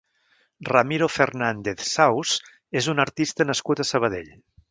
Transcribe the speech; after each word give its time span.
Ramiro 0.69 1.09
Fernández 1.17 1.83
Saus 1.97 2.33
és 2.83 2.89
un 2.95 3.05
artista 3.05 3.49
nascut 3.53 3.85
a 3.85 3.89
Sabadell. 3.93 4.35